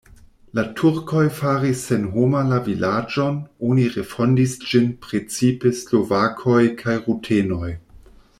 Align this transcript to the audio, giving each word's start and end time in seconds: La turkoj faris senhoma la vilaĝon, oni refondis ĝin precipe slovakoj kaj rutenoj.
La 0.59 0.61
turkoj 0.77 1.25
faris 1.39 1.83
senhoma 1.89 2.41
la 2.53 2.59
vilaĝon, 2.69 3.37
oni 3.69 3.85
refondis 3.97 4.57
ĝin 4.71 4.89
precipe 5.07 5.75
slovakoj 5.83 6.59
kaj 6.83 6.97
rutenoj. 7.07 7.73